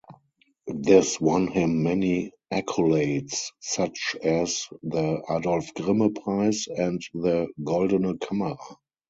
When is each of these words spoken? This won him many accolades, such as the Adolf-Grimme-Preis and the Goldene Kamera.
This 0.65 1.19
won 1.21 1.45
him 1.45 1.83
many 1.83 2.31
accolades, 2.51 3.51
such 3.59 4.15
as 4.23 4.65
the 4.81 5.21
Adolf-Grimme-Preis 5.29 6.67
and 6.75 6.99
the 7.13 7.49
Goldene 7.63 8.17
Kamera. 8.17 8.57